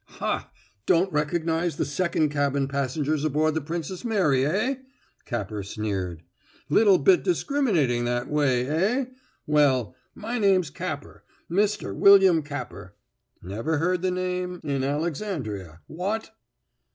[0.15, 0.49] "Hah!
[0.87, 4.77] Don't recognize the second cabin passengers aboard the Princess Mary, eh?"
[5.25, 6.23] Capper sneered.
[6.69, 9.05] "Little bit discriminating that way, eh?
[9.45, 11.95] Well, my name's Capper Mr.
[11.95, 12.95] William Capper.
[13.43, 16.31] Never heard the name in Alexandria; what?"